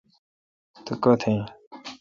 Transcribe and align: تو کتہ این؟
تو 0.85 0.91
کتہ 1.03 1.25
این؟ 1.29 1.39